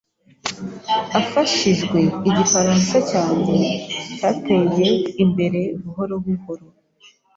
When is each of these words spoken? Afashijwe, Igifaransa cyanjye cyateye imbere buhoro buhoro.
Afashijwe, 1.19 1.99
Igifaransa 2.29 2.97
cyanjye 3.09 3.55
cyateye 4.15 4.89
imbere 5.23 5.59
buhoro 5.81 6.15
buhoro. 6.25 6.65